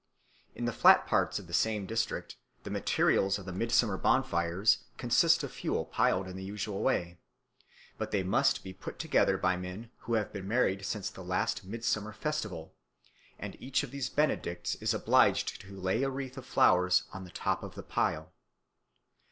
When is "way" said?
6.81-7.19